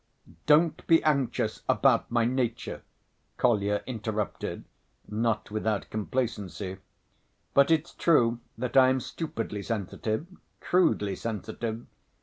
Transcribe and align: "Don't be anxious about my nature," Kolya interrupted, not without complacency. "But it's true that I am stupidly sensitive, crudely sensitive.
"Don't 0.47 0.87
be 0.87 1.03
anxious 1.03 1.61
about 1.69 2.09
my 2.09 2.25
nature," 2.25 2.81
Kolya 3.37 3.83
interrupted, 3.85 4.63
not 5.07 5.51
without 5.51 5.91
complacency. 5.91 6.77
"But 7.53 7.69
it's 7.69 7.93
true 7.93 8.39
that 8.57 8.75
I 8.75 8.89
am 8.89 8.99
stupidly 8.99 9.61
sensitive, 9.61 10.25
crudely 10.59 11.15
sensitive. 11.15 11.85